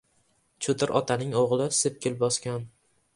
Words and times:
•Cho‘tir 0.67 0.93
otaning 0.99 1.35
o‘g‘li 1.41 1.67
sepkil 1.81 2.17
bosgan. 2.25 2.67